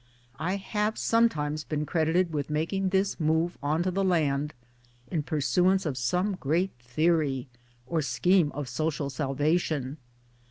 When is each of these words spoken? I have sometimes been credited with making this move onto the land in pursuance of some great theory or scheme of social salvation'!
I 0.39 0.55
have 0.55 0.97
sometimes 0.97 1.63
been 1.63 1.85
credited 1.85 2.33
with 2.33 2.49
making 2.49 2.89
this 2.89 3.19
move 3.19 3.55
onto 3.61 3.91
the 3.91 4.03
land 4.03 4.55
in 5.11 5.21
pursuance 5.21 5.85
of 5.85 5.95
some 5.95 6.37
great 6.37 6.71
theory 6.79 7.47
or 7.85 8.01
scheme 8.01 8.51
of 8.53 8.67
social 8.67 9.11
salvation'! 9.11 9.97